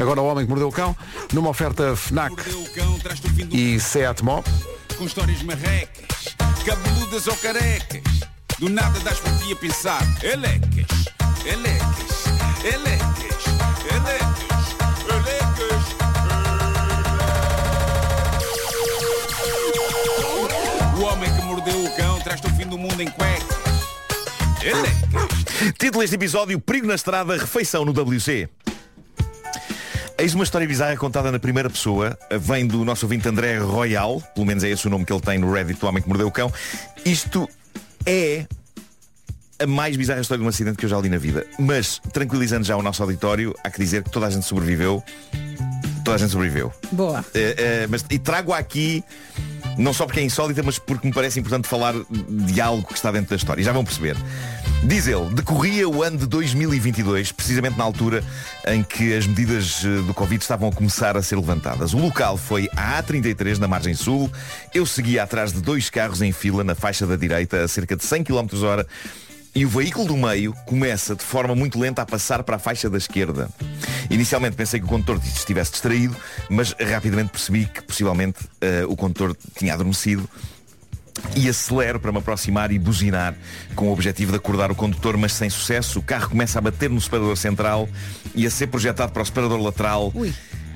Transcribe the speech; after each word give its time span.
Agora 0.00 0.20
o 0.22 0.26
Homem 0.26 0.44
que 0.44 0.50
Mordeu 0.50 0.68
o 0.68 0.72
Cão, 0.72 0.96
numa 1.32 1.50
oferta 1.50 1.94
FNAC 1.94 2.34
cão, 2.74 2.98
e 3.50 3.78
Seat 3.78 4.24
Mó. 4.24 4.42
com 4.96 5.04
histórias 5.04 5.42
marrecas, 5.42 6.34
cabeludas 6.64 7.26
ou 7.26 7.36
carecas. 7.36 8.02
Do 8.58 8.68
nada 8.68 8.98
das 9.00 9.18
por 9.18 9.30
ti 9.38 9.52
a 9.52 9.56
pensar. 9.56 10.02
Elecas, 10.22 10.86
elecas, 11.44 12.24
elecas, 12.64 13.44
elecas, 13.90 14.76
elecas. 15.10 15.82
O 20.96 21.02
homem 21.02 21.34
que 21.34 21.42
mordeu 21.42 21.84
o 21.84 21.96
cão 21.96 22.20
traz-te 22.20 22.46
o 22.46 22.50
fim 22.50 22.66
do 22.66 22.78
mundo 22.78 23.00
em 23.00 23.10
cuecas. 23.10 23.56
Elecas. 24.62 25.74
Título 25.78 26.00
deste 26.00 26.16
episódio, 26.16 26.58
Perigo 26.60 26.86
na 26.86 26.94
Estrada, 26.94 27.36
Refeição 27.36 27.84
no 27.84 27.92
WC. 27.92 28.48
Eis 30.22 30.34
uma 30.34 30.44
história 30.44 30.68
bizarra 30.68 30.96
contada 30.96 31.32
na 31.32 31.38
primeira 31.40 31.68
pessoa. 31.68 32.16
Vem 32.30 32.64
do 32.64 32.84
nosso 32.84 33.06
ouvinte 33.06 33.28
André 33.28 33.58
Royal, 33.58 34.22
pelo 34.36 34.46
menos 34.46 34.62
é 34.62 34.70
esse 34.70 34.86
o 34.86 34.90
nome 34.90 35.04
que 35.04 35.12
ele 35.12 35.20
tem 35.20 35.36
no 35.36 35.52
Reddit 35.52 35.80
do 35.80 35.86
Homem 35.88 36.00
que 36.00 36.08
Mordeu 36.08 36.28
o 36.28 36.30
Cão. 36.30 36.48
Isto 37.04 37.50
é 38.06 38.46
a 39.58 39.66
mais 39.66 39.96
bizarra 39.96 40.20
história 40.20 40.38
de 40.38 40.46
um 40.46 40.48
acidente 40.48 40.78
que 40.78 40.84
eu 40.84 40.88
já 40.88 40.96
li 41.00 41.08
na 41.08 41.18
vida. 41.18 41.44
Mas, 41.58 42.00
tranquilizando 42.12 42.64
já 42.64 42.76
o 42.76 42.82
nosso 42.82 43.02
auditório, 43.02 43.52
há 43.64 43.70
que 43.70 43.80
dizer 43.80 44.04
que 44.04 44.10
toda 44.10 44.28
a 44.28 44.30
gente 44.30 44.46
sobreviveu. 44.46 45.02
Toda 46.04 46.14
a 46.14 46.18
gente 46.18 46.30
sobreviveu. 46.30 46.72
Boa. 46.92 47.24
Eh, 47.34 47.56
eh, 47.58 47.86
mas, 47.90 48.04
e 48.08 48.16
trago 48.16 48.52
aqui, 48.52 49.02
não 49.76 49.92
só 49.92 50.06
porque 50.06 50.20
é 50.20 50.22
insólita, 50.22 50.62
mas 50.62 50.78
porque 50.78 51.04
me 51.04 51.12
parece 51.12 51.40
importante 51.40 51.66
falar 51.66 51.94
de 52.08 52.60
algo 52.60 52.86
que 52.86 52.94
está 52.94 53.10
dentro 53.10 53.30
da 53.30 53.36
história. 53.36 53.60
E 53.60 53.64
já 53.64 53.72
vão 53.72 53.84
perceber. 53.84 54.16
Diz 54.84 55.06
ele, 55.06 55.30
decorria 55.32 55.88
o 55.88 56.02
ano 56.02 56.18
de 56.18 56.26
2022, 56.26 57.30
precisamente 57.30 57.78
na 57.78 57.84
altura 57.84 58.22
em 58.66 58.82
que 58.82 59.14
as 59.14 59.24
medidas 59.28 59.84
eh, 59.84 60.02
do 60.04 60.12
Covid 60.12 60.42
estavam 60.42 60.68
a 60.68 60.72
começar 60.72 61.16
a 61.16 61.22
ser 61.22 61.36
levantadas. 61.36 61.94
O 61.94 61.98
local 61.98 62.36
foi 62.36 62.68
a 62.76 63.00
A33, 63.00 63.58
na 63.58 63.68
margem 63.68 63.94
sul. 63.94 64.28
Eu 64.74 64.84
seguia 64.84 65.22
atrás 65.22 65.52
de 65.52 65.60
dois 65.60 65.88
carros 65.88 66.20
em 66.20 66.32
fila 66.32 66.64
na 66.64 66.74
faixa 66.74 67.06
da 67.06 67.14
direita, 67.14 67.62
a 67.62 67.68
cerca 67.68 67.94
de 67.94 68.04
100 68.04 68.24
km 68.24 68.64
hora. 68.64 68.84
E 69.54 69.64
o 69.64 69.68
veículo 69.68 70.08
do 70.08 70.16
meio 70.16 70.52
começa 70.66 71.14
de 71.14 71.22
forma 71.22 71.54
muito 71.54 71.78
lenta 71.78 72.02
a 72.02 72.06
passar 72.06 72.42
para 72.42 72.56
a 72.56 72.58
faixa 72.58 72.90
da 72.90 72.98
esquerda. 72.98 73.48
Inicialmente 74.10 74.56
pensei 74.56 74.80
que 74.80 74.86
o 74.86 74.88
condutor 74.88 75.20
estivesse 75.24 75.70
distraído, 75.70 76.16
mas 76.50 76.72
rapidamente 76.72 77.30
percebi 77.30 77.66
que 77.66 77.82
possivelmente 77.82 78.40
eh, 78.60 78.84
o 78.88 78.96
condutor 78.96 79.36
tinha 79.56 79.74
adormecido 79.74 80.28
e 81.36 81.48
acelero 81.48 81.98
para 81.98 82.12
me 82.12 82.18
aproximar 82.18 82.70
e 82.72 82.78
buzinar 82.78 83.34
com 83.74 83.88
o 83.88 83.92
objetivo 83.92 84.32
de 84.32 84.38
acordar 84.38 84.70
o 84.70 84.74
condutor, 84.74 85.16
mas 85.16 85.32
sem 85.32 85.48
sucesso. 85.48 85.98
O 85.98 86.02
carro 86.02 86.30
começa 86.30 86.58
a 86.58 86.62
bater 86.62 86.90
no 86.90 87.00
separador 87.00 87.36
central 87.36 87.88
e 88.34 88.46
a 88.46 88.50
ser 88.50 88.66
projetado 88.66 89.12
para 89.12 89.22
o 89.22 89.26
separador 89.26 89.60
lateral 89.60 90.12
Ui. 90.14 90.32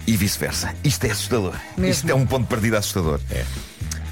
e 0.07 0.17
vice-versa. 0.17 0.75
Isto 0.83 1.07
é 1.07 1.11
assustador. 1.11 1.55
Mesmo. 1.77 1.93
Isto 1.93 2.11
é 2.11 2.15
um 2.15 2.27
ponto 2.27 2.43
de 2.43 2.49
partida 2.49 2.79
assustador. 2.79 3.21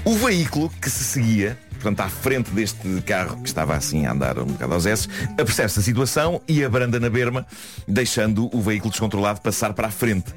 O 0.03 0.15
veículo 0.15 0.71
que 0.81 0.89
se 0.89 1.03
seguia, 1.03 1.57
portanto 1.85 1.99
à 1.99 2.09
frente 2.09 2.49
deste 2.49 2.99
carro 3.05 3.37
que 3.37 3.47
estava 3.47 3.75
assim 3.75 4.07
a 4.07 4.11
andar 4.11 4.39
um 4.39 4.45
bocado 4.45 4.73
aos 4.73 4.87
S, 4.87 5.07
apercebe-se 5.37 5.77
da 5.77 5.83
situação 5.83 6.41
e 6.47 6.63
abranda 6.63 6.99
na 6.99 7.11
berma, 7.11 7.45
deixando 7.87 8.49
o 8.51 8.59
veículo 8.59 8.89
descontrolado 8.89 9.39
passar 9.39 9.71
para 9.73 9.89
a 9.89 9.91
frente. 9.91 10.33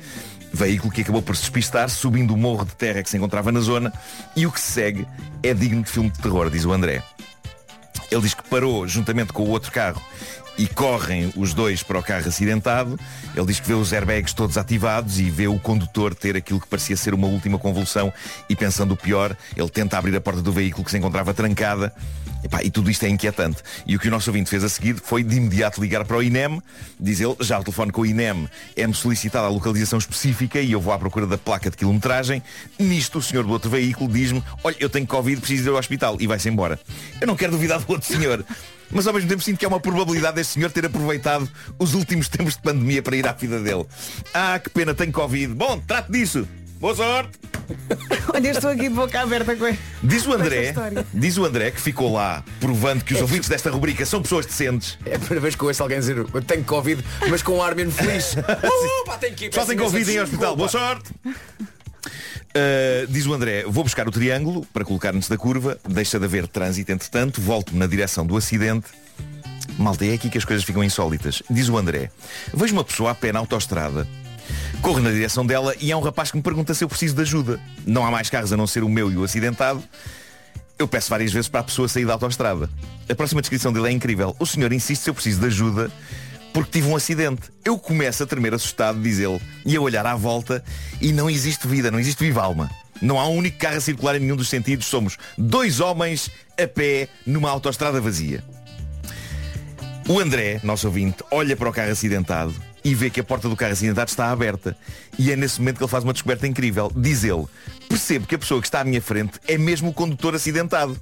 Veículo 0.53 0.93
que 0.93 1.01
acabou 1.01 1.23
por 1.23 1.35
se 1.35 1.43
despistar, 1.43 1.89
subindo 1.89 2.35
o 2.35 2.37
morro 2.37 2.67
de 2.67 2.75
terra 2.75 3.03
que 3.03 3.09
se 3.09 3.17
encontrava 3.17 3.51
na 3.51 3.61
zona, 3.61 3.91
e 4.37 4.47
o 4.47 4.53
que 4.53 4.61
se 4.61 4.73
segue 4.73 5.07
é 5.43 5.55
digno 5.55 5.83
de 5.83 5.91
filme 5.91 6.11
de 6.11 6.19
terror, 6.19 6.51
diz 6.51 6.67
o 6.67 6.73
André. 6.73 7.03
Ele 8.11 8.21
diz 8.21 8.35
que 8.35 8.47
parou 8.47 8.87
juntamente 8.87 9.33
com 9.33 9.45
o 9.45 9.49
outro 9.49 9.73
carro 9.73 10.03
e 10.59 10.67
correm 10.67 11.33
os 11.37 11.55
dois 11.55 11.83
para 11.83 11.99
o 11.99 12.03
carro 12.03 12.29
acidentado. 12.29 12.99
Ele 13.35 13.47
diz 13.47 13.61
que 13.61 13.69
vê 13.69 13.75
os 13.75 13.93
airbags 13.93 14.33
todos 14.35 14.59
ativados 14.59 15.21
e 15.21 15.31
vê 15.31 15.47
o 15.47 15.59
condutor 15.59 16.15
ter 16.15 16.37
aquilo 16.37 16.61
que 16.61 16.67
parecia 16.67 16.97
ser 16.97 17.15
uma 17.15 17.29
última 17.29 17.59
convulsão 17.59 18.13
e 18.49 18.57
pensando 18.57 18.93
o 18.93 18.97
pior, 18.97 19.37
ele 19.57 19.69
tenta 19.69 19.97
abrir 19.97 20.15
a 20.17 20.21
porta 20.21 20.43
do 20.43 20.53
veículo 20.53 20.85
que 20.85 20.91
se 20.91 20.99
encontrava 20.99 21.33
trancada. 21.33 21.95
Epá, 22.43 22.63
e 22.63 22.71
tudo 22.71 22.89
isto 22.91 23.05
é 23.05 23.09
inquietante. 23.09 23.63
E 23.87 23.97
o 23.97 23.99
que 23.99 24.07
o 24.07 24.11
nosso 24.11 24.31
ouvinte 24.31 24.49
fez 24.49 24.63
a 24.63 24.69
seguir 24.69 24.97
foi 25.03 25.25
de 25.25 25.37
imediato 25.37 25.81
ligar 25.81 26.05
para 26.05 26.17
o 26.17 26.23
INEM, 26.23 26.63
diz 26.99 27.21
ele, 27.21 27.37
já 27.41 27.59
o 27.59 27.65
telefone 27.65 27.91
com 27.91 28.03
o 28.03 28.07
INEM 28.07 28.49
é-me 28.77 28.95
solicitada 28.95 29.47
a 29.47 29.51
localização 29.51 29.99
específica 29.99 30.61
e 30.61 30.71
eu 30.71 30.81
vou 30.81 30.93
à 30.93 30.99
procura 30.99 31.27
da 31.27 31.37
placa 31.37 31.69
de 31.69 31.77
quilometragem. 31.77 32.43
Nisto 32.79 33.19
o 33.19 33.23
senhor 33.23 33.45
do 33.45 33.51
outro 33.51 33.69
veículo 33.69 34.13
diz-me, 34.13 34.43
olha, 34.63 34.77
eu 34.79 34.89
tenho 34.89 35.07
Covid, 35.07 35.41
preciso 35.41 35.69
ir 35.69 35.73
ao 35.73 35.79
hospital 35.79 36.17
e 36.21 36.27
vai-se 36.27 36.49
embora. 36.49 36.79
Eu 37.21 37.27
não 37.27 37.35
quero 37.35 37.53
duvidar 37.53 37.81
do 37.81 37.91
outro 37.93 38.07
senhor. 38.07 38.45
Mas 38.91 39.07
ao 39.07 39.15
mesmo 39.15 39.29
tempo 39.29 39.43
sinto 39.43 39.59
que 39.59 39.65
há 39.65 39.69
uma 39.69 39.81
probabilidade 39.81 40.37
deste 40.37 40.55
senhor 40.55 40.71
ter 40.71 40.87
aproveitado 40.87 41.49
os 41.79 41.95
últimos 41.95 42.29
tempos 42.29 42.55
de 42.55 42.63
pandemia 42.63 43.03
para 43.03 43.17
ir 43.17 43.27
à 43.27 43.33
vida 43.33 43.61
dele. 43.61 43.85
Ah, 44.33 44.59
que 44.59 44.71
pena, 44.71 44.95
tenho 44.95 45.13
Covid. 45.13 45.55
Bom, 45.55 45.79
trate 45.81 46.11
disso. 46.11 46.47
Boa 46.81 46.95
sorte. 46.95 47.39
Olha, 48.33 48.49
estou 48.51 48.71
aqui 48.71 48.83
de 48.83 48.91
boca 48.91 49.21
aberta 49.21 49.55
com 49.57 49.67
Diz 50.03 50.27
o 50.27 50.33
André, 50.33 50.75
diz 51.13 51.37
o 51.37 51.45
André 51.45 51.71
que 51.71 51.81
ficou 51.81 52.13
lá 52.13 52.43
provando 52.61 53.05
que 53.05 53.15
os 53.15 53.21
ouvintes 53.21 53.49
desta 53.49 53.71
rubrica 53.71 54.07
são 54.07 54.23
pessoas 54.23 54.47
decentes. 54.47 54.97
É 55.05 55.17
a 55.17 55.19
primeira 55.19 55.41
vez 55.41 55.55
que 55.55 55.65
ouço 55.65 55.83
alguém 55.83 55.99
dizer 55.99 56.17
eu 56.17 56.43
tenho 56.43 56.65
Covid, 56.65 57.05
mas 57.29 57.43
com 57.43 57.57
um 57.57 57.63
ar 57.63 57.75
menos 57.75 57.95
feliz. 57.95 58.37
Uh, 58.69 59.05
pá, 59.05 59.17
tenho 59.19 59.35
que 59.35 59.47
ir, 59.47 59.55
Só 59.55 59.65
tem 59.65 59.77
Covid 59.77 60.11
em 60.11 60.21
hospital. 60.21 60.57
Boa 60.57 60.69
sorte. 60.69 61.11
Uh, 62.49 63.07
diz 63.09 63.27
o 63.27 63.35
André, 63.35 63.65
vou 63.67 63.85
buscar 63.85 64.09
o 64.09 64.11
triângulo 64.11 64.67
para 64.73 64.85
colocar 64.85 65.15
antes 65.15 65.29
da 65.29 65.37
curva, 65.37 65.79
deixa 65.87 66.19
de 66.19 66.25
haver 66.25 66.49
trânsito 66.49 66.91
entretanto, 66.91 67.41
volto 67.41 67.77
na 67.77 67.87
direção 67.87 68.27
do 68.27 68.37
acidente. 68.37 68.87
Malta, 69.79 70.05
é 70.07 70.15
aqui 70.15 70.31
que 70.31 70.39
as 70.39 70.45
coisas 70.45 70.65
ficam 70.65 70.83
insólitas. 70.83 71.43
Diz 71.49 71.69
o 71.69 71.77
André, 71.77 72.11
vejo 72.53 72.73
uma 72.73 72.83
pessoa 72.83 73.11
a 73.11 73.15
pé 73.15 73.33
na 73.33 73.39
autoestrada. 73.39 74.09
Corro 74.81 75.01
na 75.01 75.11
direção 75.11 75.45
dela 75.45 75.75
e 75.79 75.93
há 75.93 75.97
um 75.97 76.01
rapaz 76.01 76.31
que 76.31 76.37
me 76.37 76.43
pergunta 76.43 76.73
se 76.73 76.83
eu 76.83 76.89
preciso 76.89 77.15
de 77.15 77.23
ajuda. 77.23 77.61
Não 77.87 78.05
há 78.05 78.11
mais 78.11 78.31
carros 78.31 78.53
a 78.53 78.57
não 78.57 78.67
ser 78.67 78.83
o 78.83 78.89
meu 78.89 79.11
e 79.13 79.17
o 79.17 79.25
acidentado. 79.25 79.83
Eu 80.79 80.89
peço 80.89 81.11
várias 81.11 81.33
vezes 81.33 81.49
para 81.49 81.61
a 81.61 81.65
pessoa 81.65 81.89
sair 81.89 82.07
da 82.07 82.15
autoestrada. 82.15 82.71
A 83.09 83.15
próxima 83.15 83.41
descrição 83.41 83.73
dele 83.73 83.89
é 83.89 83.93
incrível. 83.93 84.35
O 84.39 84.47
senhor 84.47 84.73
insiste 84.73 85.03
se 85.03 85.11
eu 85.11 85.15
preciso 85.15 85.41
de 85.41 85.47
ajuda 85.47 85.91
porque 86.53 86.79
tive 86.79 86.89
um 86.89 86.97
acidente. 86.97 87.43
Eu 87.65 87.79
começo 87.79 88.23
a 88.23 88.27
tremer 88.27 88.55
assustado, 88.55 89.01
diz 89.01 89.19
ele, 89.19 89.41
e 89.65 89.77
a 89.77 89.81
olhar 89.81 90.07
à 90.07 90.15
volta 90.15 90.63
e 91.01 91.13
não 91.13 91.29
existe 91.29 91.67
vida, 91.67 91.91
não 91.91 92.01
existe 92.01 92.25
viva 92.25 92.43
alma. 92.43 92.71
Não 93.01 93.19
há 93.19 93.29
um 93.29 93.37
único 93.37 93.59
carro 93.59 93.77
a 93.77 93.81
circular 93.81 94.17
em 94.17 94.21
nenhum 94.21 94.37
dos 94.37 94.49
sentidos. 94.49 94.87
Somos 94.87 95.17
dois 95.37 95.81
homens 95.81 96.31
a 96.61 96.67
pé 96.67 97.09
numa 97.25 97.51
autoestrada 97.51 98.01
vazia. 98.01 98.43
O 100.09 100.19
André, 100.19 100.61
nosso 100.63 100.87
ouvinte, 100.87 101.23
olha 101.31 101.55
para 101.55 101.69
o 101.69 101.73
carro 101.73 101.93
acidentado 101.93 102.55
e 102.83 102.95
vê 102.95 103.11
que 103.11 103.21
a 103.21 103.25
porta 103.25 103.49
do 103.49 103.57
carro 103.57 103.73
acidentado 103.73 104.09
está 104.09 104.31
aberta. 104.31 104.77
E 105.19 105.31
é 105.31 105.37
nesse 105.37 105.61
momento 105.61 105.77
que 105.77 105.85
ele 105.85 105.91
faz 105.91 106.03
uma 106.03 106.13
descoberta 106.13 106.47
incrível. 106.47 106.91
Diz 106.97 107.25
ele, 107.25 107.45
percebo 107.89 108.27
que 108.27 108.35
a 108.35 108.39
pessoa 108.39 108.61
que 108.61 108.67
está 108.67 108.81
à 108.81 108.85
minha 108.85 109.03
frente 109.03 109.39
é 109.47 109.59
mesmo 109.59 109.91
o 109.91 109.93
condutor 109.93 110.35
acidentado. 110.35 110.99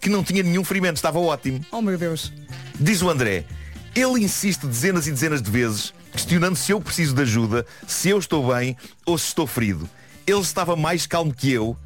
Que 0.00 0.08
não 0.08 0.24
tinha 0.24 0.42
nenhum 0.42 0.64
ferimento, 0.64 0.96
estava 0.96 1.18
ótimo. 1.18 1.64
Oh 1.70 1.82
meu 1.82 1.98
Deus. 1.98 2.32
Diz 2.78 3.02
o 3.02 3.10
André, 3.10 3.44
ele 3.96 4.24
insiste 4.24 4.66
dezenas 4.66 5.06
e 5.06 5.10
dezenas 5.10 5.40
de 5.40 5.50
vezes, 5.50 5.94
questionando 6.12 6.54
se 6.56 6.70
eu 6.70 6.80
preciso 6.80 7.14
de 7.14 7.22
ajuda, 7.22 7.64
se 7.86 8.10
eu 8.10 8.18
estou 8.18 8.54
bem 8.54 8.76
ou 9.06 9.16
se 9.16 9.28
estou 9.28 9.46
ferido. 9.46 9.88
Ele 10.26 10.40
estava 10.40 10.76
mais 10.76 11.06
calmo 11.06 11.32
que 11.32 11.50
eu 11.50 11.76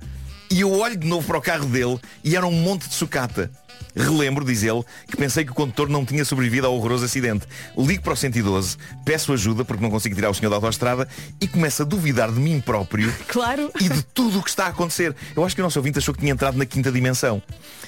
e 0.51 0.61
eu 0.63 0.73
olho 0.73 0.97
de 0.97 1.07
novo 1.07 1.27
para 1.27 1.39
o 1.39 1.43
carro 1.43 1.67
dele 1.67 1.99
e 2.25 2.35
era 2.35 2.47
um 2.47 2.53
monte 2.53 2.89
de 2.89 2.95
sucata. 2.95 3.51
Relembro, 3.95 4.45
diz 4.45 4.63
ele, 4.63 4.85
que 5.09 5.17
pensei 5.17 5.45
que 5.45 5.51
o 5.51 5.55
condutor 5.55 5.89
não 5.89 6.05
tinha 6.05 6.25
sobrevivido 6.25 6.67
ao 6.67 6.75
horroroso 6.75 7.05
acidente. 7.05 7.47
Ligo 7.77 8.03
para 8.03 8.13
o 8.13 8.17
112, 8.17 8.77
peço 9.05 9.33
ajuda 9.33 9.65
porque 9.65 9.83
não 9.83 9.91
consigo 9.91 10.15
tirar 10.15 10.31
o 10.31 10.35
senhor 10.35 10.49
da 10.51 10.57
autoestrada 10.57 11.09
e 11.41 11.49
começo 11.49 11.83
a 11.83 11.85
duvidar 11.85 12.31
de 12.33 12.39
mim 12.39 12.61
próprio 12.61 13.13
Claro. 13.27 13.71
e 13.81 13.89
de 13.89 14.03
tudo 14.03 14.39
o 14.39 14.43
que 14.43 14.51
está 14.51 14.67
a 14.67 14.69
acontecer. 14.69 15.15
Eu 15.35 15.45
acho 15.45 15.55
que 15.55 15.61
o 15.61 15.65
nosso 15.65 15.79
ouvinte 15.79 15.99
achou 15.99 16.15
que 16.15 16.21
tinha 16.21 16.33
entrado 16.33 16.57
na 16.57 16.67
quinta 16.67 16.91
dimensão. 16.93 17.43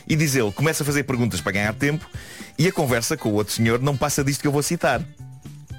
E 0.08 0.16
diz 0.16 0.34
ele, 0.34 0.50
começa 0.52 0.82
a 0.82 0.86
fazer 0.86 1.04
perguntas 1.04 1.40
para 1.40 1.52
ganhar 1.52 1.72
tempo 1.74 2.08
e 2.58 2.68
a 2.68 2.72
conversa 2.72 3.16
com 3.16 3.30
o 3.30 3.34
outro 3.34 3.52
senhor 3.52 3.80
não 3.80 3.96
passa 3.96 4.22
disto 4.22 4.40
que 4.40 4.46
eu 4.46 4.52
vou 4.52 4.62
citar. 4.62 5.02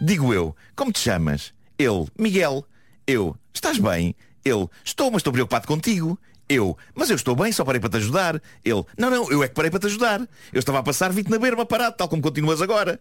Digo 0.01 0.33
eu, 0.33 0.55
como 0.75 0.91
te 0.91 0.99
chamas? 0.99 1.53
Ele, 1.77 2.07
Miguel. 2.17 2.65
Eu, 3.05 3.35
estás 3.53 3.77
bem? 3.77 4.15
Ele, 4.43 4.67
estou, 4.83 5.11
mas 5.11 5.19
estou 5.19 5.33
preocupado 5.33 5.67
contigo. 5.67 6.19
Eu, 6.47 6.77
mas 6.93 7.09
eu 7.09 7.15
estou 7.15 7.35
bem, 7.35 7.51
só 7.51 7.63
parei 7.63 7.79
para 7.79 7.89
te 7.89 7.97
ajudar. 7.97 8.41
Ele, 8.63 8.83
não, 8.97 9.09
não, 9.09 9.31
eu 9.31 9.43
é 9.43 9.47
que 9.47 9.53
parei 9.53 9.71
para 9.71 9.79
te 9.79 9.87
ajudar. 9.87 10.21
Eu 10.51 10.59
estava 10.59 10.79
a 10.79 10.83
passar, 10.83 11.11
vi-te 11.11 11.31
na 11.31 11.39
berma 11.39 11.65
parado, 11.65 11.95
tal 11.95 12.07
como 12.07 12.21
continuas 12.21 12.61
agora. 12.61 12.99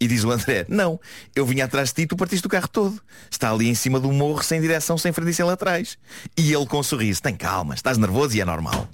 E 0.00 0.08
diz 0.08 0.24
o 0.24 0.30
André, 0.30 0.64
não, 0.68 0.98
eu 1.36 1.44
vinha 1.44 1.66
atrás 1.66 1.90
de 1.90 1.96
ti 1.96 2.06
tu 2.06 2.16
partiste 2.16 2.46
o 2.46 2.50
carro 2.50 2.68
todo. 2.68 3.00
Está 3.30 3.52
ali 3.52 3.68
em 3.68 3.74
cima 3.74 4.00
do 4.00 4.10
morro, 4.10 4.42
sem 4.42 4.60
direção, 4.60 4.96
sem 4.96 5.12
frente 5.12 5.30
e 5.30 5.34
sem 5.34 5.44
laterais. 5.44 5.98
E 6.36 6.52
ele 6.52 6.66
com 6.66 6.78
um 6.78 6.82
sorriso, 6.82 7.22
tem 7.22 7.36
calma, 7.36 7.74
estás 7.74 7.98
nervoso 7.98 8.34
e 8.36 8.40
é 8.40 8.44
normal. 8.44 8.88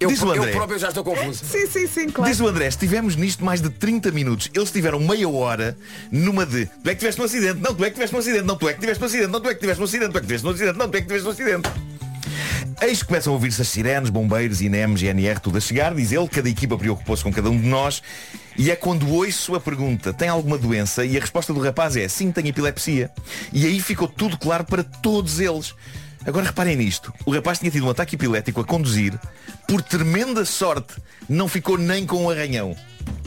Eu, 0.00 0.08
Diz 0.08 0.22
o 0.22 0.34
eu 0.34 0.42
André. 0.42 0.52
próprio 0.52 0.78
já 0.78 0.88
estou 0.88 1.04
confuso. 1.04 1.44
Sim, 1.44 1.66
sim, 1.66 1.86
sim, 1.86 2.08
claro. 2.08 2.30
Diz 2.30 2.40
o 2.40 2.46
André, 2.46 2.66
estivemos 2.68 3.16
nisto 3.16 3.44
mais 3.44 3.60
de 3.60 3.68
30 3.70 4.10
minutos. 4.10 4.50
Eles 4.54 4.70
tiveram 4.70 4.98
meia 5.00 5.28
hora 5.28 5.76
numa 6.10 6.46
de 6.46 6.66
tu 6.66 6.88
é 6.88 6.94
que 6.94 7.00
tiveste 7.00 7.20
um 7.20 7.24
acidente, 7.24 7.60
não, 7.60 7.74
tu 7.74 7.84
é 7.84 7.88
que 7.88 7.94
tiveste 7.94 8.14
um 8.14 8.18
acidente, 8.18 8.44
não, 8.44 8.56
tu 8.56 8.68
é 8.68 8.72
que 8.74 8.80
tiveste 8.80 9.02
um 9.02 9.06
acidente, 9.06 9.30
não, 9.30 9.40
tu 9.40 9.48
é 9.48 9.54
que 9.54 9.60
tiveste 9.60 9.80
um 9.80 9.84
acidente, 9.84 10.12
tu 10.12 10.18
é 10.18 10.20
que 10.20 10.26
tiveste 10.26 10.46
um 10.46 10.50
acidente, 10.50 10.78
não, 10.78 10.88
tu 10.88 10.96
é 10.96 11.00
que 11.00 11.06
tiveste 11.06 11.28
um 11.28 11.30
acidente. 11.30 11.70
Eis 12.82 13.00
que 13.00 13.06
começam 13.08 13.32
a 13.32 13.34
ouvir-se 13.36 13.62
as 13.62 13.68
sirenes, 13.68 14.10
bombeiros, 14.10 14.60
INEM, 14.60 14.96
GNR, 14.96 15.40
tudo 15.40 15.58
a 15.58 15.60
chegar, 15.60 15.94
diz 15.94 16.12
ele, 16.12 16.28
cada 16.28 16.48
equipa 16.48 16.76
preocupou-se 16.76 17.22
com 17.22 17.32
cada 17.32 17.48
um 17.48 17.58
de 17.58 17.66
nós 17.66 18.02
e 18.56 18.70
é 18.70 18.76
quando 18.76 19.08
ouço 19.10 19.54
a 19.54 19.60
pergunta, 19.60 20.12
tem 20.12 20.28
alguma 20.28 20.58
doença? 20.58 21.04
E 21.04 21.16
a 21.16 21.20
resposta 21.20 21.52
do 21.52 21.60
rapaz 21.60 21.96
é, 21.96 22.06
sim, 22.08 22.30
tenho 22.30 22.48
epilepsia. 22.48 23.10
E 23.52 23.66
aí 23.66 23.80
ficou 23.80 24.08
tudo 24.08 24.36
claro 24.36 24.64
para 24.64 24.82
todos 24.82 25.40
eles. 25.40 25.74
Agora 26.26 26.46
reparem 26.46 26.76
nisto, 26.76 27.12
o 27.26 27.32
rapaz 27.32 27.58
tinha 27.58 27.70
tido 27.70 27.86
um 27.86 27.90
ataque 27.90 28.14
epilético 28.14 28.60
a 28.60 28.64
conduzir, 28.64 29.18
por 29.68 29.82
tremenda 29.82 30.44
sorte, 30.44 30.94
não 31.28 31.48
ficou 31.48 31.76
nem 31.76 32.06
com 32.06 32.24
um 32.24 32.30
arranhão. 32.30 32.74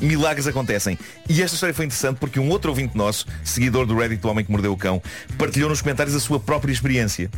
Milagres 0.01 0.47
acontecem. 0.47 0.97
E 1.29 1.41
esta 1.41 1.55
história 1.55 1.75
foi 1.75 1.85
interessante 1.85 2.17
porque 2.17 2.39
um 2.39 2.49
outro 2.49 2.71
ouvinte 2.71 2.97
nosso, 2.97 3.27
seguidor 3.43 3.85
do 3.85 3.95
Reddit 3.95 4.21
do 4.21 4.27
Homem 4.27 4.43
que 4.43 4.51
Mordeu 4.51 4.71
o 4.71 4.77
Cão, 4.77 5.01
partilhou 5.37 5.69
nos 5.69 5.81
comentários 5.81 6.15
a 6.15 6.19
sua 6.19 6.39
própria 6.39 6.71
experiência. 6.71 7.29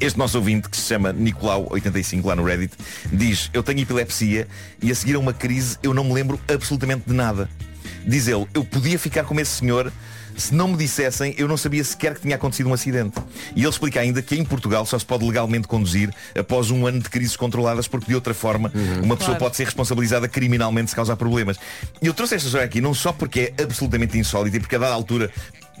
Este 0.00 0.18
nosso 0.18 0.38
ouvinte, 0.38 0.68
que 0.68 0.76
se 0.76 0.88
chama 0.88 1.12
Nicolau85 1.12 2.24
lá 2.24 2.34
no 2.34 2.44
Reddit, 2.44 2.74
diz, 3.12 3.50
eu 3.52 3.62
tenho 3.62 3.80
epilepsia 3.80 4.48
e 4.82 4.90
a 4.90 4.94
seguir 4.94 5.14
a 5.14 5.18
uma 5.18 5.32
crise 5.32 5.78
eu 5.82 5.92
não 5.94 6.04
me 6.04 6.12
lembro 6.12 6.40
absolutamente 6.48 7.04
de 7.06 7.14
nada. 7.14 7.48
Diz 8.06 8.28
ele, 8.28 8.46
eu 8.54 8.64
podia 8.64 8.98
ficar 8.98 9.24
como 9.24 9.40
esse 9.40 9.52
senhor 9.58 9.92
se 10.36 10.54
não 10.54 10.68
me 10.68 10.76
dissessem, 10.76 11.34
eu 11.38 11.46
não 11.46 11.56
sabia 11.56 11.82
sequer 11.84 12.14
que 12.14 12.22
tinha 12.22 12.34
acontecido 12.36 12.68
um 12.68 12.74
acidente. 12.74 13.14
E 13.54 13.60
ele 13.60 13.68
explica 13.68 14.00
ainda 14.00 14.20
que 14.20 14.34
em 14.34 14.44
Portugal 14.44 14.84
só 14.84 14.98
se 14.98 15.06
pode 15.06 15.24
legalmente 15.24 15.68
conduzir 15.68 16.12
após 16.36 16.70
um 16.70 16.86
ano 16.86 17.00
de 17.00 17.08
crises 17.08 17.36
controladas, 17.36 17.86
porque 17.86 18.06
de 18.06 18.14
outra 18.14 18.34
forma 18.34 18.72
uma 19.02 19.16
pessoa 19.16 19.36
Claro. 19.36 19.38
pode 19.44 19.56
ser 19.56 19.64
responsabilizada 19.64 20.28
criminalmente 20.28 20.90
se 20.90 20.96
causar 20.96 21.16
problemas. 21.16 21.56
E 22.02 22.06
eu 22.06 22.14
trouxe 22.14 22.34
esta 22.34 22.46
história 22.48 22.66
aqui 22.66 22.80
não 22.80 22.92
só 22.94 23.12
porque 23.12 23.52
é 23.56 23.62
absolutamente 23.62 24.18
insólita 24.18 24.56
e 24.56 24.60
porque 24.60 24.74
a 24.76 24.78
dada 24.78 24.92
altura 24.94 25.30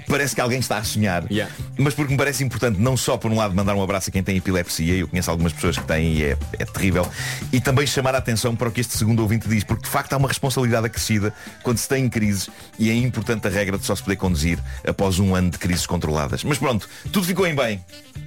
parece 0.08 0.34
que 0.34 0.40
alguém 0.40 0.58
está 0.58 0.78
a 0.78 0.84
sonhar, 0.84 1.24
Yeah. 1.30 1.52
mas 1.78 1.94
porque 1.94 2.12
me 2.12 2.18
parece 2.18 2.44
importante 2.44 2.78
não 2.80 2.96
só 2.96 3.16
por 3.16 3.30
um 3.30 3.36
lado 3.36 3.54
mandar 3.54 3.74
um 3.74 3.82
abraço 3.82 4.10
a 4.10 4.12
quem 4.12 4.22
tem 4.22 4.36
epilepsia, 4.36 4.94
eu 4.94 5.08
conheço 5.08 5.30
algumas 5.30 5.52
pessoas 5.52 5.78
que 5.78 5.84
têm 5.84 6.14
e 6.14 6.24
é, 6.24 6.36
é 6.58 6.64
terrível, 6.64 7.08
e 7.52 7.60
também 7.60 7.86
chamar 7.86 8.14
a 8.14 8.18
atenção 8.18 8.54
para 8.54 8.68
o 8.68 8.72
que 8.72 8.80
este 8.80 8.96
segundo 8.96 9.20
ouvinte 9.20 9.48
diz, 9.48 9.64
porque 9.64 9.84
de 9.84 9.88
facto 9.90 10.12
há 10.12 10.16
uma 10.16 10.28
responsabilidade 10.28 10.86
acrescida 10.86 11.32
quando 11.62 11.78
se 11.78 11.88
tem 11.88 12.08
crises 12.08 12.48
e 12.78 12.90
é 12.90 12.94
importante 12.94 13.46
a 13.46 13.50
regra 13.50 13.78
de 13.78 13.84
só 13.84 13.94
se 13.94 14.02
poder 14.02 14.16
conduzir 14.16 14.58
após 14.86 15.18
um 15.18 15.34
ano 15.34 15.50
de 15.50 15.58
crises 15.58 15.86
controladas. 15.86 16.44
Mas 16.44 16.58
pronto, 16.58 16.88
tudo 17.12 17.26
ficou 17.26 17.46
em 17.46 17.54
bem. 17.54 17.82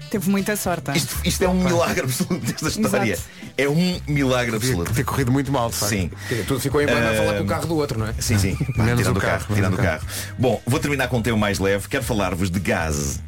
Teve 0.10 0.30
muita 0.30 0.56
sorte. 0.56 0.92
Isto, 0.96 1.16
isto 1.26 1.44
é 1.44 1.50
um 1.50 1.64
milagre 1.64 2.04
absoluto 2.04 2.46
desta 2.46 2.68
história. 2.68 3.14
Exato. 3.14 3.30
É 3.58 3.68
um 3.68 4.00
milagre 4.08 4.56
absoluto. 4.56 4.94
Ter 4.94 5.04
corrido 5.04 5.32
muito 5.32 5.52
mal, 5.52 5.70
de 5.70 5.76
facto. 5.76 5.90
Sim. 5.90 6.12
Dizer, 6.30 6.46
Tudo 6.46 6.60
ficou 6.60 6.82
em 6.82 6.86
bem 6.86 6.96
a 6.96 7.14
falar 7.14 7.38
com 7.38 7.44
o 7.44 7.48
carro 7.48 7.68
do 7.68 7.76
outro, 7.76 8.00
não 8.00 8.08
é? 8.08 8.14
Sim, 8.20 8.38
sim. 8.38 8.58
Vá, 8.78 8.84
Menos 8.84 9.02
tirando 9.02 9.18
o 9.18 9.20
carro, 9.20 9.40
carro, 9.40 9.56
tirando 9.56 9.74
o 9.74 9.82
menos 9.82 9.96
o 9.96 10.00
carro. 10.00 10.08
Bom, 10.38 10.62
vou 10.66 10.80
terminar 10.80 11.08
com 11.08 11.18
um 11.18 11.22
tema 11.22 11.38
mais 11.38 11.60
leve. 11.60 11.88
Quero 11.88 12.04
falar-vos 12.04 12.50
de 12.50 12.60
gás. 12.60 13.20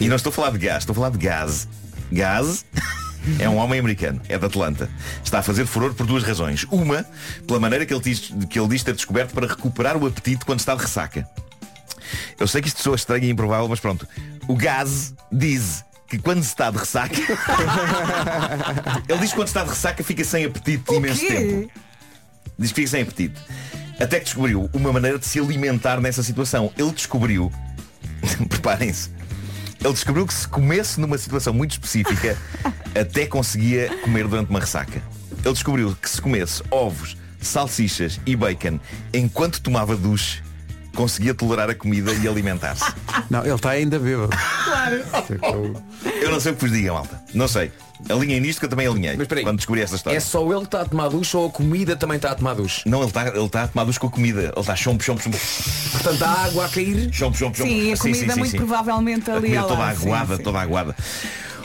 E 0.00 0.08
não 0.08 0.16
estou 0.16 0.30
a 0.30 0.32
falar 0.32 0.50
de 0.50 0.58
gás, 0.58 0.78
estou 0.78 0.92
a 0.92 0.96
falar 0.96 1.10
de 1.10 1.18
gás. 1.18 1.68
Gás 2.12 2.64
é 3.38 3.48
um 3.48 3.56
homem 3.56 3.78
americano, 3.80 4.20
é 4.28 4.36
de 4.36 4.44
Atlanta. 4.44 4.90
Está 5.24 5.38
a 5.38 5.42
fazer 5.42 5.64
furor 5.64 5.94
por 5.94 6.06
duas 6.06 6.22
razões. 6.22 6.64
Uma, 6.70 7.06
pela 7.46 7.58
maneira 7.58 7.86
que 7.86 7.94
ele 7.94 8.02
diz, 8.02 8.32
que 8.50 8.58
ele 8.58 8.68
diz 8.68 8.82
ter 8.82 8.94
descoberto 8.94 9.32
para 9.32 9.46
recuperar 9.46 9.96
o 9.96 10.06
apetite 10.06 10.44
quando 10.44 10.60
está 10.60 10.74
de 10.74 10.82
ressaca. 10.82 11.26
Eu 12.38 12.46
sei 12.46 12.60
que 12.60 12.68
isto 12.68 12.82
soa 12.82 12.96
estranho 12.96 13.24
e 13.24 13.30
improvável, 13.30 13.68
mas 13.68 13.80
pronto. 13.80 14.06
O 14.48 14.54
gás 14.54 15.14
diz 15.32 15.84
que 16.08 16.18
quando 16.18 16.42
se 16.42 16.48
está 16.50 16.70
de 16.70 16.78
ressaca. 16.78 17.16
ele 19.08 19.18
diz 19.18 19.30
que 19.30 19.36
quando 19.36 19.48
está 19.48 19.64
de 19.64 19.70
ressaca 19.70 20.04
fica 20.04 20.24
sem 20.24 20.44
apetite 20.44 20.84
O 20.90 20.94
imenso 20.94 21.20
quê? 21.20 21.26
tempo. 21.28 21.70
Diz 22.58 22.70
que 22.70 22.76
fica 22.76 22.88
sem 22.88 23.02
apetite. 23.02 23.40
Até 23.98 24.18
que 24.18 24.24
descobriu 24.26 24.70
uma 24.72 24.92
maneira 24.92 25.18
de 25.18 25.26
se 25.26 25.40
alimentar 25.40 26.00
nessa 26.00 26.22
situação. 26.22 26.72
Ele 26.76 26.92
descobriu, 26.92 27.50
preparem-se, 28.48 29.10
ele 29.80 29.92
descobriu 29.92 30.26
que 30.26 30.34
se 30.34 30.46
comesse 30.46 31.00
numa 31.00 31.18
situação 31.18 31.52
muito 31.52 31.72
específica, 31.72 32.36
até 32.98 33.26
conseguia 33.26 33.88
comer 33.98 34.26
durante 34.28 34.50
uma 34.50 34.60
ressaca. 34.60 35.02
Ele 35.44 35.52
descobriu 35.52 35.96
que 36.00 36.08
se 36.08 36.20
comesse 36.20 36.62
ovos, 36.70 37.16
salsichas 37.40 38.20
e 38.26 38.34
bacon 38.36 38.78
enquanto 39.12 39.60
tomava 39.60 39.96
duche, 39.96 40.42
conseguia 40.96 41.34
tolerar 41.34 41.70
a 41.70 41.74
comida 41.74 42.12
e 42.12 42.26
alimentar-se. 42.26 42.92
Não, 43.30 43.44
ele 43.44 43.54
está 43.54 43.70
ainda 43.70 43.98
bêbado. 43.98 44.30
Claro. 44.64 45.02
Eu 46.20 46.30
não 46.30 46.40
sei 46.40 46.52
o 46.52 46.54
que 46.56 46.62
vos 46.62 46.72
diga, 46.72 46.92
malta. 46.92 47.22
Não 47.34 47.46
sei. 47.46 47.70
Alinhem 48.08 48.40
nisto 48.40 48.58
que 48.58 48.66
eu 48.66 48.68
também 48.68 48.86
alinhei 48.86 49.12
Mas 49.12 49.22
espera 49.22 49.40
aí. 49.40 49.44
quando 49.44 49.56
descobri 49.56 49.80
esta 49.80 49.96
história. 49.96 50.16
É 50.16 50.20
só 50.20 50.44
ele 50.50 50.60
que 50.60 50.66
está 50.66 50.82
a 50.82 50.84
tomar 50.84 51.08
duche 51.08 51.36
ou 51.36 51.46
a 51.46 51.50
comida 51.50 51.96
também 51.96 52.16
está 52.16 52.30
a 52.30 52.34
tomar 52.34 52.54
duche? 52.54 52.82
Não, 52.88 52.98
ele 52.98 53.08
está 53.08 53.28
ele 53.28 53.48
tá 53.48 53.64
a 53.64 53.68
tomar 53.68 53.84
duche 53.84 53.98
com 53.98 54.06
a 54.06 54.10
comida. 54.10 54.40
Ele 54.42 54.52
está 54.56 54.76
chompo, 54.76 55.02
chompo, 55.02 55.22
chompo. 55.22 55.38
Portanto, 55.92 56.22
há 56.22 56.44
água 56.44 56.66
a 56.66 56.68
cair. 56.68 57.12
Chompo, 57.12 57.36
chompo, 57.36 57.56
chompo. 57.56 57.70
Sim, 57.70 57.92
a 57.92 57.96
comida 57.96 58.36
muito 58.36 58.56
provavelmente 58.56 59.30
A 59.30 59.34
ali 59.34 59.42
comida 59.48 59.60
ao 59.60 59.68
toda 59.68 59.80
lado, 59.80 59.98
sim, 59.98 60.06
aguada, 60.06 60.36
sim. 60.36 60.42
toda 60.42 60.60
aguada. 60.60 60.96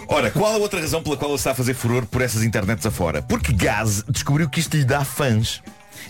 Ora, 0.07 0.31
qual 0.31 0.53
a 0.53 0.57
outra 0.57 0.79
razão 0.79 1.01
pela 1.01 1.15
qual 1.15 1.31
ele 1.31 1.37
está 1.37 1.51
a 1.51 1.55
fazer 1.55 1.73
furor 1.73 2.05
por 2.05 2.21
essas 2.21 2.43
internets 2.43 2.85
afora? 2.85 3.21
Porque 3.21 3.53
Gaz 3.53 4.03
descobriu 4.09 4.49
que 4.49 4.59
isto 4.59 4.75
lhe 4.75 4.83
dá 4.83 5.05
fãs. 5.05 5.61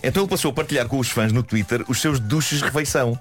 Então 0.02 0.22
ele 0.22 0.30
passou 0.30 0.50
a 0.50 0.54
partilhar 0.54 0.86
com 0.86 0.98
os 0.98 1.08
fãs 1.08 1.32
no 1.32 1.42
Twitter 1.42 1.84
os 1.88 2.00
seus 2.00 2.20
duches 2.20 2.58
de 2.58 2.64
refeição. 2.64 3.18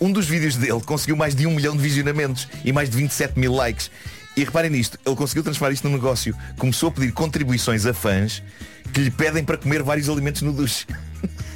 Um 0.00 0.10
dos 0.12 0.26
vídeos 0.26 0.56
dele 0.56 0.80
conseguiu 0.80 1.16
mais 1.16 1.34
de 1.34 1.46
um 1.46 1.54
milhão 1.54 1.76
de 1.76 1.82
visionamentos 1.82 2.48
e 2.64 2.72
mais 2.72 2.88
de 2.88 2.96
27 2.96 3.38
mil 3.38 3.52
likes. 3.52 3.90
E 4.36 4.44
reparem 4.44 4.70
nisto, 4.70 4.98
ele 5.04 5.16
conseguiu 5.16 5.42
transformar 5.42 5.72
isto 5.74 5.86
num 5.88 5.94
negócio. 5.94 6.34
Começou 6.56 6.88
a 6.88 6.92
pedir 6.92 7.12
contribuições 7.12 7.84
a 7.84 7.92
fãs 7.92 8.42
que 8.94 9.00
lhe 9.00 9.10
pedem 9.10 9.44
para 9.44 9.56
comer 9.56 9.82
vários 9.82 10.08
alimentos 10.08 10.42
no 10.42 10.52
duche. 10.52 10.86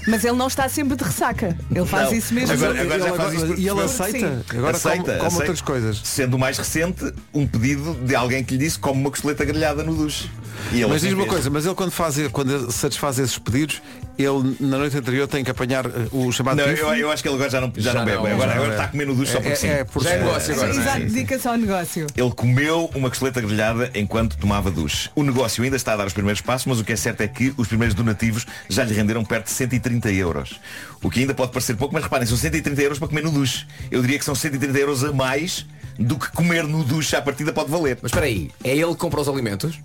Mas 0.07 0.23
ele 0.23 0.37
não 0.37 0.49
está 0.49 0.69
sempre 0.69 0.95
de 0.97 1.03
ressaca. 1.03 1.57
Ele 1.75 1.87
faz 1.87 2.11
Não. 2.11 2.19
isso 2.19 2.35
mesmo. 2.35 2.53
Agora- 2.53 2.77
E 2.77 2.81
agora 2.83 2.99
já 3.01 3.09
ele, 3.09 3.17
faz 3.17 3.35
por 3.43 3.59
e 3.59 3.69
ele 3.69 3.81
aceita. 3.81 4.19
Sim. 4.19 4.59
Agora 4.59 4.77
Aceita, 4.77 4.97
come, 4.99 5.05
come 5.05 5.27
aceita. 5.27 5.37
outras 5.39 5.61
coisas. 5.63 6.01
Sendo 6.05 6.35
o 6.35 6.39
mais 6.39 6.59
recente, 6.59 7.11
um 7.33 7.47
pedido 7.47 7.95
de 7.95 8.15
alguém 8.15 8.45
que 8.45 8.53
lhe 8.53 8.59
disse 8.65 8.79
como 8.79 9.01
uma 9.01 9.11
costeleta 9.11 9.43
grelhada 9.47 9.83
no 9.83 9.95
duche. 9.97 10.31
E 10.73 10.85
Mas 10.87 11.03
diz 11.03 11.13
uma 11.13 11.27
coisa, 11.27 11.51
mas 11.51 11.65
ele 11.65 11.75
quando, 11.75 11.91
faz, 11.91 12.17
quando 12.29 12.71
satisfaz 12.73 13.19
esses 13.19 13.39
pedidos, 13.39 13.81
ele 14.19 14.57
na 14.61 14.79
noite 14.79 14.97
anterior 14.97 15.27
tem 15.29 15.45
que 15.45 15.51
apanhar 15.51 15.87
eh, 15.87 16.09
o 16.13 16.31
chamado 16.33 16.57
Não, 16.57 16.65
eu, 16.65 16.95
eu 16.95 17.11
acho 17.11 17.23
que 17.23 17.29
ele 17.29 17.37
agora 17.37 17.51
já 17.51 17.61
não, 17.61 17.73
já 17.77 17.93
Já 17.93 17.99
não 17.99 18.05
bebe. 18.05 18.17
não, 18.19 18.27
agora 18.27 18.49
já 18.49 18.55
agora 18.57 18.71
está 18.73 18.85
a 18.85 18.89
comer 18.89 19.07
no 19.07 19.15
duche 19.15 19.33
só 19.33 19.41
porque 19.41 19.57
sim. 19.57 19.69
é, 19.69 19.81
é 19.81 19.85
por 19.85 20.03
Já 20.03 20.11
é 20.11 20.19
negócio 20.19 20.55
agora. 20.55 20.71
Exato, 20.71 21.01
dedica-se 21.01 21.49
ao 21.49 21.57
negócio. 21.57 22.07
Ele 22.17 22.31
comeu 22.31 22.91
uma 22.95 23.09
costeleta 23.09 23.41
grelhada 23.41 23.91
enquanto 23.95 24.37
tomava 24.37 24.71
duche. 24.71 25.11
O 25.15 25.23
negócio 25.23 25.63
ainda 25.63 25.77
está 25.77 25.93
a 25.93 25.97
dar 25.97 26.07
os 26.07 26.13
primeiros 26.13 26.41
passos, 26.41 26.67
mas 26.67 26.81
o 26.81 26.85
que 26.85 26.93
é 26.93 26.97
certo 26.97 27.21
é 27.21 27.29
que 27.29 27.53
os 27.57 27.69
primeiros 27.69 27.95
donativos 27.95 28.47
já 28.69 28.85
lhe 28.85 28.95
renderam 28.95 29.25
perto 29.25 29.47
de 29.47 29.53
130 29.53 30.11
euros. 30.13 30.61
O 31.03 31.11
que 31.11 31.21
ainda 31.21 31.35
pode 31.35 31.53
parecer 31.53 31.77
pouco, 31.77 31.93
mas 31.93 32.03
reparem, 32.03 32.27
são 32.27 32.37
130 32.37 32.81
euros 32.83 32.99
para 32.99 33.09
comer 33.09 33.23
no 33.23 33.31
duche. 33.31 33.67
Eu 33.91 34.01
diria 34.01 34.19
que 34.19 34.25
são 34.25 34.35
130 34.35 34.79
euros 34.79 35.05
a 35.05 35.13
mais 35.13 35.67
do 35.99 36.19
que 36.19 36.31
comer 36.33 36.65
no 36.65 36.83
duche 36.85 37.15
à 37.15 37.23
partida 37.23 37.53
pode 37.53 37.71
valer. 37.71 37.99
Mas 38.03 38.11
espera 38.11 38.27
aí, 38.27 38.51
é 38.63 38.77
ele 38.77 38.93
que 38.93 38.97
compra 38.97 39.21
os 39.21 39.29
alimentos? 39.29 39.79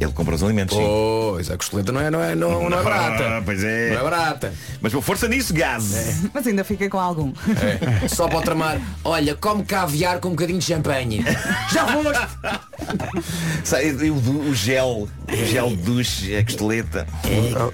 Ele 0.00 0.12
compra 0.12 0.34
os 0.34 0.42
alimentos, 0.42 0.74
sim. 0.74 0.82
Pois, 0.82 1.50
a 1.50 1.56
costeleta 1.58 1.92
não 1.92 2.00
é, 2.00 2.10
não 2.10 2.22
é, 2.22 2.34
não, 2.34 2.70
não 2.70 2.78
é 2.78 2.82
barata. 2.82 3.22
Ah, 3.22 3.42
pois 3.44 3.62
é. 3.62 3.90
Não 3.90 4.00
é 4.00 4.02
barata. 4.02 4.54
Mas 4.80 4.92
por 4.94 5.02
força 5.02 5.28
nisso, 5.28 5.52
gás. 5.52 6.24
Mas 6.32 6.46
ainda 6.46 6.64
fica 6.64 6.88
com 6.88 6.98
algum. 6.98 7.34
É. 8.02 8.08
Só 8.08 8.26
para 8.26 8.38
o 8.38 8.42
tramar. 8.42 8.80
Olha, 9.04 9.34
come 9.34 9.62
caviar 9.62 10.18
com 10.18 10.28
um 10.28 10.30
bocadinho 10.30 10.58
de 10.58 10.64
champanhe. 10.64 11.22
Já 11.70 11.86
foste! 11.86 12.69
Sabe, 13.64 14.10
o, 14.10 14.14
o- 14.50 14.54
gel, 14.54 15.08
o 15.28 15.44
gel 15.46 15.68
de 15.70 15.76
duche, 15.76 16.36
a 16.36 16.44
costeleta. 16.44 17.06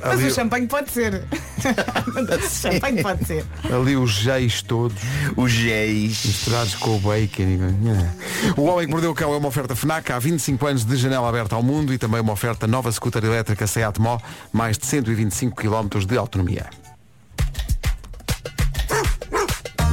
Mas 0.01 0.11
Ali, 0.13 0.25
o 0.27 0.35
champanhe 0.35 0.67
pode 0.67 0.91
ser. 0.91 1.23
o 1.65 2.49
champanhe 2.51 3.03
pode 3.03 3.25
ser. 3.25 3.45
ali 3.73 3.97
os 3.97 4.11
géis 4.13 4.63
todos 4.63 4.97
Os 5.37 5.51
géis. 5.53 6.25
misturados 6.25 6.75
com 6.75 6.97
o 6.97 7.01
bacon. 7.01 7.43
e- 7.43 8.61
O 8.61 8.65
Homem 8.65 8.87
que 8.87 8.93
Mordeu 8.93 9.11
o 9.11 9.15
Cão 9.15 9.33
é 9.33 9.37
uma 9.37 9.49
oferta 9.49 9.75
FNAC 9.77 10.11
há 10.13 10.19
25 10.19 10.67
anos 10.67 10.85
de 10.85 10.97
janela 10.97 11.29
aberta 11.29 11.55
ao 11.55 11.63
mundo 11.63 11.93
e 11.93 11.99
também 11.99 12.21
uma 12.21 12.33
oferta 12.33 12.67
nova 12.67 12.91
scooter 12.93 13.25
elétrica 13.25 13.67
Seat 13.67 13.99
Mó, 14.01 14.19
mais 14.53 14.77
de 14.79 14.87
125 14.87 15.57
km 15.57 15.99
de 16.07 16.17
autonomia. 16.19 16.67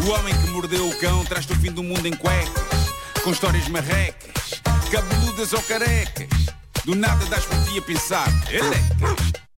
O 0.05 0.09
homem 0.11 0.33
que 0.35 0.47
mordeu 0.49 0.87
o 0.87 0.93
cão 0.99 1.23
traz-te 1.23 1.53
o 1.53 1.55
fim 1.55 1.71
do 1.71 1.81
mundo 1.81 2.05
em 2.05 2.13
cuecas, 2.13 2.51
com 3.23 3.31
histórias 3.31 3.67
marrecas, 3.69 4.42
cabeludas 4.93 5.53
ou 5.53 5.61
carecas. 5.63 6.29
Do 6.85 6.93
nada 6.93 7.25
das 7.25 7.45
por 7.45 7.57
a 7.79 7.81
pensar, 7.81 8.27
elecas. 8.51 9.42